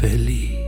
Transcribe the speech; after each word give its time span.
verlieh. 0.00 0.58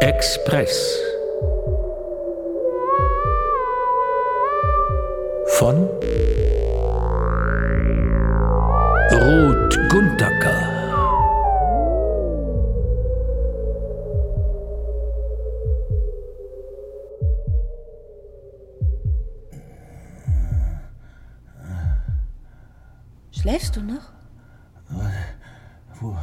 Express 0.00 0.98
von 5.58 5.88
Ruth 9.12 9.78
Guntaker. 9.88 10.69
Schläfst 23.50 23.74
du 23.74 23.80
noch? 23.82 24.12
Wo, 25.98 26.16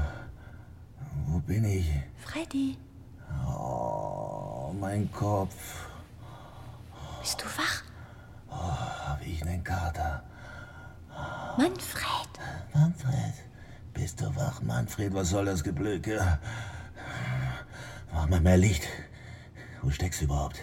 wo 1.26 1.40
bin 1.40 1.66
ich? 1.66 1.92
Freddy, 2.26 2.78
Oh, 3.46 4.74
mein 4.80 5.12
Kopf. 5.12 5.90
bist 7.20 7.42
du 7.42 7.46
wach? 7.46 7.84
Hab 8.50 9.22
ich 9.28 9.42
einen 9.42 9.62
Kater? 9.62 10.24
Manfred, 11.58 12.30
Manfred, 12.74 13.34
bist 13.94 14.22
du 14.22 14.34
wach, 14.38 14.62
Manfred? 14.62 15.14
Was 15.14 15.32
soll 15.32 15.44
das 15.44 15.66
Geblöke? 15.66 16.40
Mach 18.14 18.30
mal 18.30 18.40
mehr 18.40 18.56
Licht. 18.58 18.88
Wo 19.82 19.90
steckst 19.90 20.22
du 20.22 20.26
überhaupt? 20.26 20.60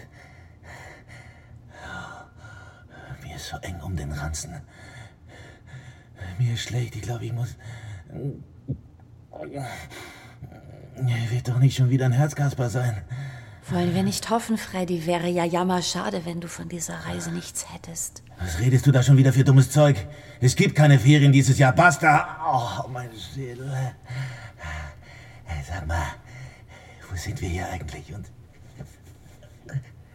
Mir 3.21 3.35
ist 3.35 3.49
so 3.49 3.57
eng 3.57 3.79
um 3.81 3.95
den 3.95 4.11
Ranzen. 4.11 4.59
Mir 6.37 6.53
ist 6.53 6.61
schlecht. 6.63 6.95
Ich 6.95 7.01
glaube, 7.01 7.25
ich 7.25 7.33
muss. 7.33 7.55
Wird 11.29 11.47
doch 11.47 11.59
nicht 11.59 11.75
schon 11.75 11.89
wieder 11.89 12.05
ein 12.05 12.11
Herzkasper 12.11 12.69
sein. 12.69 13.01
wollen 13.69 13.93
wir 13.93 14.03
nicht 14.03 14.29
hoffen, 14.29 14.57
Freddy? 14.57 15.05
Wäre 15.05 15.27
ja 15.27 15.43
jammerschade, 15.45 16.25
wenn 16.25 16.39
du 16.41 16.47
von 16.47 16.69
dieser 16.69 16.95
Reise 17.05 17.31
nichts 17.31 17.65
hättest. 17.73 18.23
Was 18.39 18.59
redest 18.59 18.85
du 18.85 18.91
da 18.91 19.01
schon 19.03 19.17
wieder 19.17 19.33
für 19.33 19.43
dummes 19.43 19.71
Zeug? 19.71 19.95
Es 20.41 20.55
gibt 20.55 20.75
keine 20.75 20.99
Ferien 20.99 21.31
dieses 21.31 21.57
Jahr. 21.57 21.73
Basta! 21.73 22.37
Oh, 22.85 22.87
meine 22.89 23.15
Seele. 23.15 23.93
Hey, 25.45 25.63
Sag 25.67 25.87
mal, 25.87 26.05
wo 27.09 27.15
sind 27.15 27.39
wir 27.41 27.49
hier 27.49 27.69
eigentlich? 27.69 28.13
Und. 28.13 28.25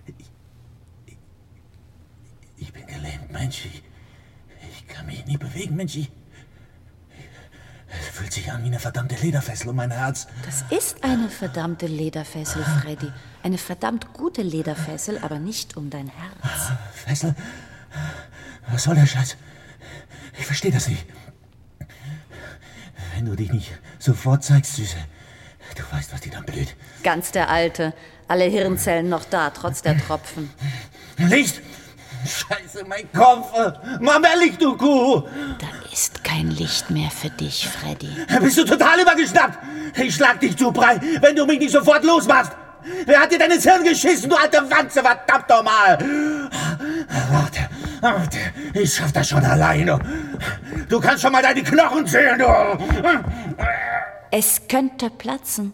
Ich, 0.06 0.14
ich, 1.06 1.16
ich 2.56 2.72
bin 2.72 2.86
gelähmt, 2.86 3.32
Mensch. 3.32 3.64
Ich, 3.66 3.82
nie 5.30 5.38
bewegen, 5.38 5.76
Mensch. 5.76 5.96
Ich, 5.96 6.10
es 7.88 8.06
fühlt 8.16 8.32
sich 8.32 8.50
an 8.52 8.62
wie 8.62 8.66
eine 8.66 8.78
verdammte 8.78 9.14
Lederfessel 9.16 9.68
um 9.68 9.76
mein 9.76 9.90
Herz. 9.90 10.26
Das 10.44 10.64
ist 10.76 11.02
eine 11.02 11.28
verdammte 11.28 11.86
Lederfessel, 11.86 12.62
Freddy. 12.62 13.10
Eine 13.42 13.58
verdammt 13.58 14.12
gute 14.12 14.42
Lederfessel, 14.42 15.18
aber 15.22 15.38
nicht 15.38 15.76
um 15.76 15.90
dein 15.90 16.08
Herz. 16.08 16.72
Fessel? 16.92 17.34
Was 18.70 18.84
soll 18.84 18.94
der 18.94 19.06
Scheiß? 19.06 19.36
Ich 20.38 20.46
verstehe 20.46 20.70
das 20.70 20.88
nicht. 20.88 21.04
Wenn 23.14 23.26
du 23.26 23.34
dich 23.34 23.52
nicht 23.52 23.72
sofort 23.98 24.44
zeigst, 24.44 24.76
Süße, 24.76 24.96
du 25.74 25.82
weißt, 25.90 26.12
was 26.12 26.20
dir 26.20 26.32
dann 26.32 26.44
blüht. 26.44 26.76
Ganz 27.02 27.32
der 27.32 27.50
Alte. 27.50 27.92
Alle 28.28 28.44
Hirnzellen 28.44 29.08
noch 29.08 29.24
da, 29.24 29.50
trotz 29.50 29.82
der 29.82 29.98
Tropfen. 29.98 30.50
Licht! 31.16 31.60
Scheiße, 32.30 32.84
mein 32.86 33.10
Kopf! 33.12 33.52
Mehr 34.00 34.36
Licht, 34.38 34.62
du 34.62 34.76
Kuh! 34.76 35.22
Da 35.58 35.66
ist 35.92 36.22
kein 36.22 36.48
Licht 36.50 36.90
mehr 36.90 37.10
für 37.10 37.30
dich, 37.30 37.68
Freddy. 37.68 38.10
Bist 38.40 38.58
du 38.58 38.64
total 38.64 39.00
übergeschnappt? 39.00 39.58
Ich 39.96 40.14
schlag 40.14 40.38
dich 40.38 40.56
zu 40.56 40.70
Brei, 40.70 41.00
wenn 41.20 41.34
du 41.34 41.44
mich 41.44 41.58
nicht 41.58 41.72
sofort 41.72 42.04
losmachst! 42.04 42.52
Wer 43.04 43.20
hat 43.20 43.32
dir 43.32 43.38
dein 43.38 43.50
Hirn 43.50 43.84
geschissen, 43.84 44.30
du 44.30 44.36
alte 44.36 44.58
Wanze, 44.70 45.02
verdammt 45.02 45.48
nochmal! 45.48 45.98
Warte, 47.30 47.68
warte, 48.00 48.38
ich 48.74 48.94
schaff 48.94 49.12
das 49.12 49.28
schon 49.28 49.44
alleine. 49.44 49.98
Du 50.88 51.00
kannst 51.00 51.22
schon 51.22 51.32
mal 51.32 51.42
deine 51.42 51.62
Knochen 51.62 52.06
zählen, 52.06 52.38
du! 52.38 52.46
Es 54.30 54.68
könnte 54.68 55.10
platzen. 55.10 55.72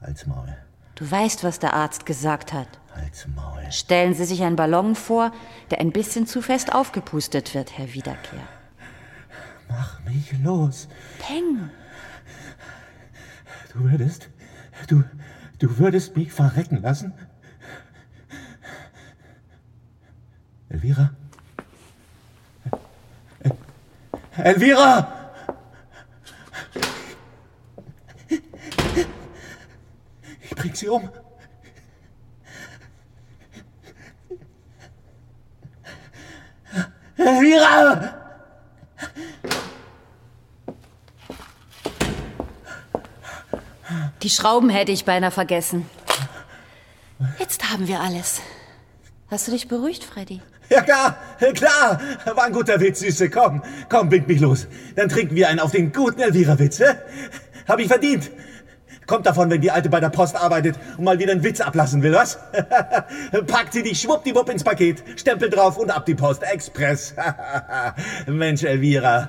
Halt's 0.00 0.26
Maul, 0.26 0.56
Du 0.94 1.10
weißt, 1.10 1.44
was 1.44 1.58
der 1.58 1.74
Arzt 1.74 2.06
gesagt 2.06 2.52
hat. 2.52 2.79
Halt's 3.00 3.26
Maul. 3.34 3.70
Stellen 3.70 4.14
Sie 4.14 4.24
sich 4.24 4.42
einen 4.42 4.56
Ballon 4.56 4.94
vor, 4.94 5.32
der 5.70 5.80
ein 5.80 5.92
bisschen 5.92 6.26
zu 6.26 6.42
fest 6.42 6.72
aufgepustet 6.74 7.54
wird, 7.54 7.76
Herr 7.78 7.92
Wiederkehr. 7.94 8.42
Mach 9.68 10.00
mich 10.04 10.32
los. 10.42 10.88
Peng! 11.18 11.70
Du 13.72 13.84
würdest, 13.90 14.28
du, 14.88 15.04
du 15.58 15.78
würdest 15.78 16.16
mich 16.16 16.32
verrecken 16.32 16.82
lassen? 16.82 17.14
Elvira? 20.68 21.10
El- 23.40 23.52
Elvira! 24.36 25.16
Ich 30.42 30.50
bring 30.56 30.74
sie 30.74 30.88
um. 30.88 31.08
Elvira! 37.30 38.14
Die 44.22 44.30
Schrauben 44.30 44.68
hätte 44.68 44.92
ich 44.92 45.04
beinahe 45.04 45.30
vergessen. 45.30 45.88
Jetzt 47.38 47.70
haben 47.70 47.88
wir 47.88 48.00
alles. 48.00 48.40
Hast 49.30 49.46
du 49.46 49.52
dich 49.52 49.68
beruhigt, 49.68 50.04
Freddy? 50.04 50.40
Ja 50.68 50.82
klar, 50.82 51.16
klar. 51.54 52.00
War 52.24 52.44
ein 52.44 52.52
guter 52.52 52.80
Witz, 52.80 53.00
Süße. 53.00 53.30
Komm, 53.30 53.62
komm, 53.88 54.08
bind 54.08 54.28
mich 54.28 54.40
los. 54.40 54.66
Dann 54.94 55.08
trinken 55.08 55.34
wir 55.34 55.48
einen 55.48 55.60
auf 55.60 55.72
den 55.72 55.92
guten 55.92 56.20
Elvira-Witz. 56.20 56.80
hä? 56.80 56.94
Hab 57.66 57.80
ich 57.80 57.88
verdient. 57.88 58.30
Kommt 59.10 59.26
davon, 59.26 59.50
wenn 59.50 59.60
die 59.60 59.72
Alte 59.72 59.88
bei 59.88 59.98
der 59.98 60.08
Post 60.08 60.36
arbeitet 60.36 60.76
und 60.96 61.02
mal 61.02 61.18
wieder 61.18 61.32
einen 61.32 61.42
Witz 61.42 61.60
ablassen 61.60 62.00
will, 62.04 62.12
was? 62.12 62.38
Packt 63.48 63.72
sie 63.72 63.82
dich 63.82 64.00
schwuppdiwupp 64.00 64.48
ins 64.50 64.62
Paket, 64.62 65.02
Stempel 65.18 65.50
drauf 65.50 65.78
und 65.78 65.90
ab 65.90 66.06
die 66.06 66.14
Post. 66.14 66.44
Express. 66.44 67.16
Mensch, 68.28 68.62
Elvira. 68.62 69.28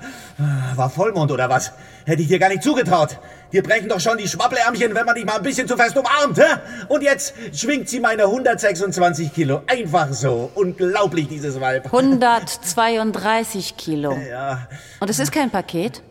War 0.75 0.87
Vollmond 0.91 1.31
oder 1.31 1.49
was? 1.49 1.71
Hätte 2.05 2.21
ich 2.21 2.27
dir 2.27 2.37
gar 2.37 2.49
nicht 2.49 2.61
zugetraut. 2.61 3.17
Dir 3.51 3.63
brechen 3.63 3.89
doch 3.89 3.99
schon 3.99 4.19
die 4.19 4.27
Schwappelärmchen, 4.27 4.93
wenn 4.93 5.03
man 5.03 5.15
dich 5.15 5.25
mal 5.25 5.37
ein 5.37 5.41
bisschen 5.41 5.67
zu 5.67 5.75
fest 5.75 5.97
umarmt, 5.97 6.37
hä? 6.37 6.59
Und 6.87 7.01
jetzt 7.01 7.33
schwingt 7.51 7.89
sie 7.89 7.99
meine 7.99 8.25
126 8.25 9.33
Kilo. 9.33 9.63
Einfach 9.65 10.13
so. 10.13 10.51
Unglaublich, 10.53 11.27
dieses 11.27 11.59
Weib. 11.59 11.85
132 11.85 13.77
Kilo. 13.77 14.15
Ja. 14.29 14.67
Und 14.99 15.09
es 15.09 15.17
ist 15.17 15.31
kein 15.31 15.49
Paket. 15.49 16.03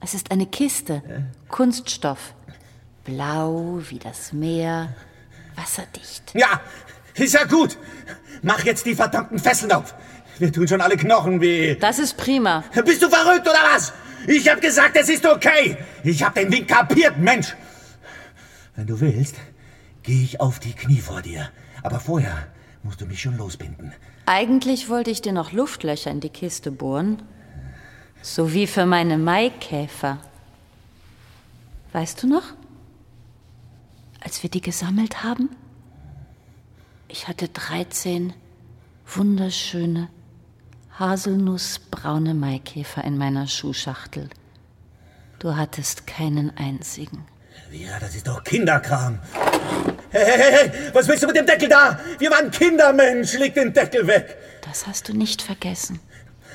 Es 0.00 0.14
ist 0.14 0.30
eine 0.30 0.46
Kiste. 0.46 1.02
Kunststoff. 1.48 2.34
Blau 3.04 3.80
wie 3.88 3.98
das 3.98 4.32
Meer. 4.32 4.94
Wasserdicht. 5.56 6.32
Ja, 6.34 6.60
ist 7.14 7.34
ja 7.34 7.44
gut. 7.44 7.76
Mach 8.42 8.64
jetzt 8.64 8.86
die 8.86 8.94
verdammten 8.94 9.38
Fesseln 9.38 9.72
auf. 9.72 9.94
Wir 10.38 10.52
tun 10.52 10.66
schon 10.66 10.80
alle 10.80 10.96
Knochen 10.96 11.40
weh. 11.40 11.74
Das 11.74 11.98
ist 11.98 12.16
prima. 12.16 12.64
Bist 12.84 13.02
du 13.02 13.08
verrückt 13.10 13.46
oder 13.46 13.58
was? 13.74 13.92
Ich 14.26 14.48
hab 14.48 14.60
gesagt, 14.60 14.96
es 14.96 15.08
ist 15.08 15.26
okay. 15.26 15.76
Ich 16.04 16.22
hab 16.22 16.34
den 16.34 16.50
Wink 16.52 16.68
kapiert, 16.68 17.18
Mensch. 17.18 17.54
Wenn 18.76 18.86
du 18.86 19.00
willst, 19.00 19.36
gehe 20.02 20.22
ich 20.22 20.40
auf 20.40 20.58
die 20.58 20.72
Knie 20.72 21.00
vor 21.00 21.20
dir. 21.20 21.50
Aber 21.82 22.00
vorher 22.00 22.46
musst 22.82 23.00
du 23.00 23.06
mich 23.06 23.20
schon 23.20 23.36
losbinden. 23.36 23.92
Eigentlich 24.26 24.88
wollte 24.88 25.10
ich 25.10 25.20
dir 25.22 25.32
noch 25.32 25.52
Luftlöcher 25.52 26.10
in 26.10 26.20
die 26.20 26.28
Kiste 26.28 26.70
bohren. 26.70 27.22
So 28.22 28.52
wie 28.52 28.66
für 28.66 28.86
meine 28.86 29.18
Maikäfer. 29.18 30.18
Weißt 31.92 32.22
du 32.22 32.28
noch? 32.28 32.44
Als 34.20 34.42
wir 34.42 34.50
die 34.50 34.60
gesammelt 34.60 35.22
haben? 35.22 35.50
Ich 37.08 37.26
hatte 37.26 37.48
13 37.48 38.32
wunderschöne, 39.06 40.08
haselnussbraune 40.98 42.34
Maikäfer 42.34 43.02
in 43.02 43.18
meiner 43.18 43.48
Schuhschachtel. 43.48 44.28
Du 45.38 45.56
hattest 45.56 46.06
keinen 46.06 46.56
einzigen. 46.56 47.24
Ja, 47.72 47.98
das 47.98 48.14
ist 48.14 48.26
doch 48.26 48.44
Kinderkram. 48.44 49.18
Hey, 50.10 50.24
hey, 50.24 50.38
hey, 50.38 50.70
hey, 50.70 50.90
was 50.92 51.08
willst 51.08 51.22
du 51.22 51.26
mit 51.28 51.36
dem 51.36 51.46
Deckel 51.46 51.68
da? 51.68 51.98
Wir 52.18 52.30
waren 52.30 52.50
Kinder, 52.50 52.92
Mensch. 52.92 53.38
Leg 53.38 53.54
den 53.54 53.72
Deckel 53.72 54.06
weg. 54.06 54.36
Das 54.62 54.86
hast 54.86 55.08
du 55.08 55.16
nicht 55.16 55.40
vergessen. 55.40 56.00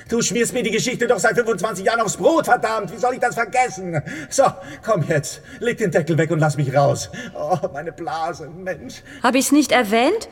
Du 0.07 0.21
schmierst 0.21 0.53
mir 0.53 0.61
die 0.61 0.71
Geschichte 0.71 1.07
doch 1.07 1.17
seit 1.17 1.35
25 1.35 1.83
Jahren 1.83 2.01
aufs 2.01 2.17
Brot, 2.17 2.45
verdammt. 2.45 2.91
Wie 2.91 2.97
soll 2.97 3.15
ich 3.15 3.19
das 3.19 3.33
vergessen? 3.33 4.01
So, 4.29 4.43
komm 4.83 5.03
jetzt. 5.07 5.41
Leg 5.59 5.79
den 5.79 5.89
Deckel 5.89 6.17
weg 6.17 6.29
und 6.29 6.39
lass 6.39 6.57
mich 6.57 6.75
raus. 6.75 7.09
Oh, 7.33 7.57
meine 7.73 7.91
Blase, 7.91 8.47
Mensch. 8.49 9.01
Habe 9.23 9.39
ich's 9.39 9.51
nicht 9.51 9.71
erwähnt? 9.71 10.29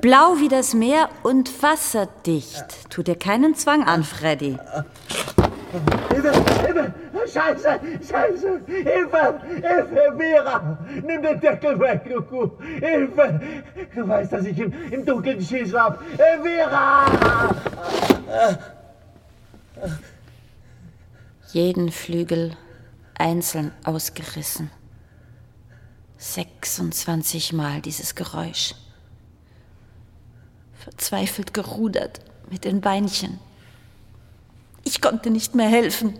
Blau 0.00 0.36
wie 0.38 0.48
das 0.48 0.72
Meer 0.72 1.08
und 1.24 1.62
wasserdicht. 1.62 2.90
Tu 2.90 3.02
dir 3.02 3.16
keinen 3.16 3.56
Zwang 3.56 3.82
an, 3.84 4.04
Freddy. 4.04 4.56
Hilfe! 6.10 6.32
Hilfe! 6.64 6.94
Scheiße! 7.32 7.80
Scheiße! 8.08 8.60
Hilfe! 8.66 9.40
Hilfe! 9.48 10.16
Vera! 10.16 10.78
Nimm 11.06 11.22
den 11.22 11.40
Deckel 11.40 11.80
weg, 11.80 12.02
du 12.08 12.22
Kuh! 12.22 12.50
Hilfe! 12.80 13.40
Du 13.94 14.06
weißt, 14.06 14.32
dass 14.32 14.44
ich 14.44 14.58
im, 14.58 14.72
im 14.90 15.04
Dunkeln 15.04 15.40
Schiss 15.40 15.74
hab! 15.74 16.02
Äh, 16.18 16.38
Vera! 16.42 17.06
Jeden 21.52 21.92
Flügel 21.92 22.56
einzeln 23.18 23.72
ausgerissen. 23.84 24.70
26 26.18 27.52
Mal 27.52 27.80
dieses 27.80 28.14
Geräusch. 28.14 28.74
Verzweifelt 30.74 31.52
gerudert 31.52 32.20
mit 32.50 32.64
den 32.64 32.80
Beinchen. 32.80 33.38
Ich 34.84 35.00
konnte 35.00 35.30
nicht 35.30 35.54
mehr 35.54 35.68
helfen. 35.68 36.18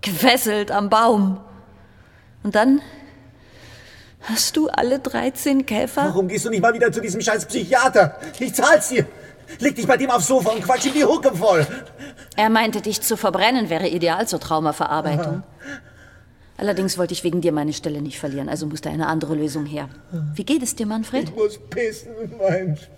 Gefesselt 0.00 0.70
am 0.70 0.90
Baum. 0.90 1.40
Und 2.42 2.54
dann 2.54 2.80
hast 4.22 4.56
du 4.56 4.68
alle 4.68 4.98
13 4.98 5.66
Käfer. 5.66 6.06
Warum 6.06 6.28
gehst 6.28 6.44
du 6.44 6.50
nicht 6.50 6.62
mal 6.62 6.74
wieder 6.74 6.90
zu 6.90 7.00
diesem 7.00 7.20
scheiß 7.20 7.46
Psychiater? 7.46 8.18
Ich 8.38 8.54
zahl's 8.54 8.88
dir! 8.88 9.06
Leg 9.58 9.76
dich 9.76 9.86
bei 9.86 9.96
dem 9.96 10.10
aufs 10.10 10.26
Sofa 10.26 10.50
und 10.50 10.62
quatsch 10.62 10.86
ihm 10.86 10.94
die 10.94 11.04
Hucke 11.04 11.34
voll! 11.34 11.66
Er 12.36 12.50
meinte, 12.50 12.80
dich 12.80 13.00
zu 13.00 13.16
verbrennen 13.16 13.70
wäre 13.70 13.88
ideal 13.88 14.26
zur 14.26 14.40
Traumaverarbeitung. 14.40 15.42
Allerdings 16.56 16.96
wollte 16.98 17.12
ich 17.12 17.24
wegen 17.24 17.40
dir 17.40 17.52
meine 17.52 17.72
Stelle 17.72 18.00
nicht 18.00 18.18
verlieren, 18.18 18.48
also 18.48 18.66
musste 18.66 18.88
eine 18.90 19.06
andere 19.08 19.34
Lösung 19.34 19.66
her. 19.66 19.88
Wie 20.34 20.44
geht 20.44 20.62
es 20.62 20.76
dir, 20.76 20.86
Manfred? 20.86 21.24
Ich 21.24 21.34
muss 21.34 21.58
pissen, 21.70 22.12
Mensch. 22.38 22.88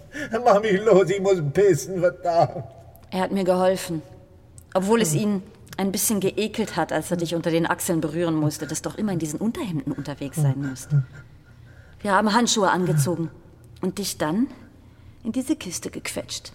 Mach 0.44 0.60
mich 0.60 0.80
los, 0.84 1.08
ich 1.08 1.20
muss 1.20 1.42
pissen, 1.52 2.00
verdammt. 2.00 2.64
Er 3.10 3.20
hat 3.20 3.32
mir 3.32 3.44
geholfen. 3.44 4.02
Obwohl 4.74 5.00
es 5.00 5.14
ihn 5.14 5.42
ein 5.76 5.92
bisschen 5.92 6.20
geekelt 6.20 6.76
hat, 6.76 6.92
als 6.92 7.10
er 7.10 7.16
dich 7.16 7.34
unter 7.34 7.50
den 7.50 7.66
Achseln 7.66 8.00
berühren 8.00 8.34
musste, 8.34 8.66
das 8.66 8.82
doch 8.82 8.96
immer 8.96 9.12
in 9.12 9.18
diesen 9.18 9.40
Unterhemden 9.40 9.92
unterwegs 9.92 10.36
sein 10.36 10.68
musst. 10.68 10.88
Wir 12.00 12.12
haben 12.12 12.32
Handschuhe 12.32 12.70
angezogen 12.70 13.30
und 13.80 13.98
dich 13.98 14.18
dann 14.18 14.48
in 15.24 15.32
diese 15.32 15.56
Kiste 15.56 15.90
gequetscht. 15.90 16.52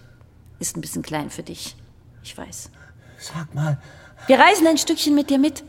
Ist 0.58 0.76
ein 0.76 0.80
bisschen 0.80 1.02
klein 1.02 1.28
für 1.30 1.42
dich. 1.42 1.76
Ich 2.22 2.36
weiß. 2.36 2.70
Sag 3.18 3.54
mal, 3.54 3.78
Wir 4.26 4.38
reisen 4.38 4.66
ein 4.66 4.78
Stückchen 4.78 5.14
mit 5.14 5.28
dir 5.28 5.38
mit. 5.38 5.64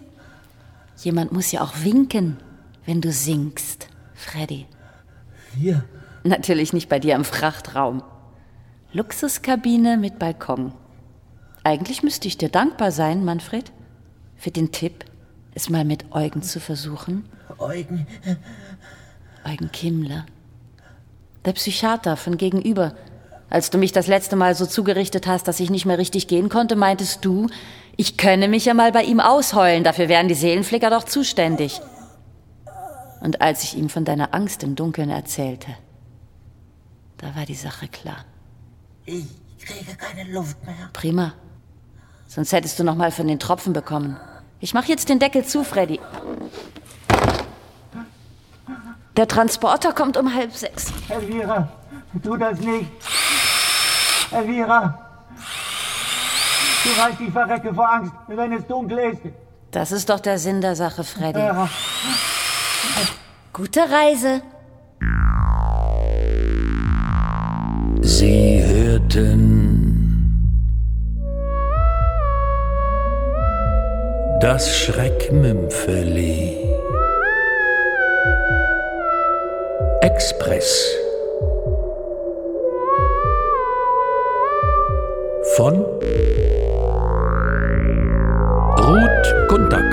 Jemand 0.97 1.31
muss 1.31 1.51
ja 1.51 1.61
auch 1.61 1.73
winken, 1.83 2.37
wenn 2.85 3.01
du 3.01 3.11
singst, 3.11 3.87
Freddy. 4.13 4.67
wir. 5.53 5.83
Natürlich 6.23 6.71
nicht 6.71 6.87
bei 6.87 6.99
dir 6.99 7.15
im 7.15 7.23
Frachtraum. 7.25 8.03
Luxuskabine 8.93 9.97
mit 9.97 10.19
Balkon. 10.19 10.73
Eigentlich 11.63 12.03
müsste 12.03 12.27
ich 12.27 12.37
dir 12.37 12.49
dankbar 12.49 12.91
sein, 12.91 13.25
Manfred, 13.25 13.71
für 14.35 14.51
den 14.51 14.71
Tipp, 14.71 15.05
es 15.55 15.69
mal 15.69 15.85
mit 15.85 16.11
Eugen 16.11 16.43
zu 16.43 16.59
versuchen. 16.59 17.25
Eugen. 17.57 18.05
Eugen 19.45 19.71
Kimmler. 19.71 20.25
Der 21.45 21.53
Psychiater 21.53 22.17
von 22.17 22.37
gegenüber. 22.37 22.93
Als 23.49 23.69
du 23.69 23.77
mich 23.77 23.91
das 23.91 24.07
letzte 24.07 24.35
Mal 24.35 24.55
so 24.55 24.65
zugerichtet 24.65 25.27
hast, 25.27 25.47
dass 25.47 25.59
ich 25.59 25.69
nicht 25.69 25.85
mehr 25.85 25.97
richtig 25.97 26.27
gehen 26.27 26.49
konnte, 26.49 26.75
meintest 26.75 27.25
du, 27.25 27.47
ich 27.97 28.17
könne 28.17 28.47
mich 28.47 28.65
ja 28.65 28.73
mal 28.73 28.91
bei 28.91 29.03
ihm 29.03 29.19
ausheulen, 29.19 29.83
dafür 29.83 30.07
wären 30.07 30.27
die 30.27 30.35
Seelenflicker 30.35 30.89
doch 30.89 31.03
zuständig. 31.03 31.81
Und 33.21 33.41
als 33.41 33.63
ich 33.63 33.77
ihm 33.77 33.89
von 33.89 34.05
deiner 34.05 34.33
Angst 34.33 34.63
im 34.63 34.75
Dunkeln 34.75 35.09
erzählte, 35.09 35.67
da 37.17 37.35
war 37.35 37.45
die 37.45 37.55
Sache 37.55 37.87
klar. 37.87 38.25
Ich 39.05 39.25
kriege 39.63 39.95
keine 39.95 40.31
Luft 40.31 40.63
mehr. 40.65 40.89
Prima. 40.93 41.33
Sonst 42.27 42.53
hättest 42.53 42.79
du 42.79 42.83
noch 42.83 42.95
mal 42.95 43.11
von 43.11 43.27
den 43.27 43.39
Tropfen 43.39 43.73
bekommen. 43.73 44.17
Ich 44.59 44.73
mach 44.73 44.85
jetzt 44.85 45.09
den 45.09 45.19
Deckel 45.19 45.43
zu, 45.43 45.63
Freddy. 45.63 45.99
Der 49.21 49.27
Transporter 49.27 49.93
kommt 49.93 50.17
um 50.17 50.33
halb 50.33 50.51
sechs. 50.51 50.91
Elvira, 51.07 51.67
tu 52.23 52.35
das 52.37 52.59
nicht. 52.59 52.89
Elvira. 54.31 54.99
Du 56.83 56.89
weißt, 56.89 57.21
ich 57.21 57.31
verrecke 57.31 57.71
vor 57.71 57.87
Angst, 57.87 58.11
wenn 58.25 58.53
es 58.53 58.65
dunkel 58.65 58.97
ist. 58.97 59.21
Das 59.69 59.91
ist 59.91 60.09
doch 60.09 60.19
der 60.19 60.39
Sinn 60.39 60.59
der 60.59 60.75
Sache, 60.75 61.03
Freddy. 61.03 61.37
Ja. 61.37 61.69
Gute 63.53 63.81
Reise. 63.81 64.41
Sie 68.01 68.63
hörten 68.65 70.41
das 74.41 74.79
Schreckmümpfeli. 74.79 76.80
Express. 80.13 80.67
Von 85.55 85.75
Ruth 88.87 89.47
Gunther. 89.49 89.90